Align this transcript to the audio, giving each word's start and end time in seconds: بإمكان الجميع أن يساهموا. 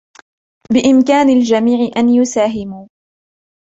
بإمكان 0.73 1.29
الجميع 1.29 1.91
أن 1.97 2.09
يساهموا. 2.09 2.87